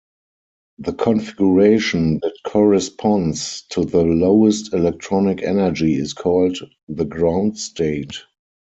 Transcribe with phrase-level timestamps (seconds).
[0.79, 8.15] The configuration that corresponds to the lowest electronic energy is called the ground state.